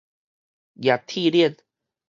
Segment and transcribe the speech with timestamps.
[0.81, 1.57] 夯鐵輪